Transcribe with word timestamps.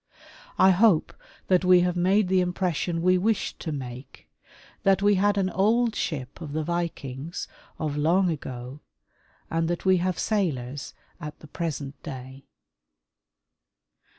I 0.57 0.71
hope 0.71 1.13
that 1.45 1.63
we 1.63 1.81
have 1.81 1.95
made 1.95 2.27
the 2.27 2.41
im 2.41 2.53
pression 2.53 3.03
we 3.03 3.19
wished 3.19 3.59
to 3.59 3.71
make, 3.71 4.27
that 4.81 5.03
we 5.03 5.13
had 5.13 5.37
an 5.37 5.51
old 5.51 5.93
ship 5.93 6.41
of 6.41 6.53
the 6.53 6.63
Vikings 6.63 7.47
of 7.77 7.97
long 7.97 8.31
ago 8.31 8.79
and 9.51 9.67
that 9.67 9.85
we 9.85 9.97
have 9.97 10.17
sailors 10.17 10.95
at 11.19 11.37
the 11.37 11.47
present 11.47 12.01
day. 12.01 12.45